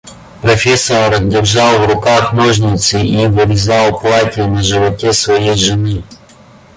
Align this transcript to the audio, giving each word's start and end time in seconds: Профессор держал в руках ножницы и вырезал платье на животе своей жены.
Профессор 0.41 1.19
держал 1.23 1.77
в 1.77 1.85
руках 1.87 2.33
ножницы 2.33 2.99
и 3.01 3.27
вырезал 3.27 3.99
платье 3.99 4.47
на 4.47 4.63
животе 4.63 5.13
своей 5.13 5.53
жены. 5.53 6.03